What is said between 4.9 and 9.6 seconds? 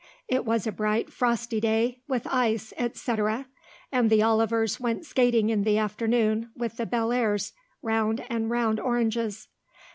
skating in the afternoon with the Bellairs, round and round oranges.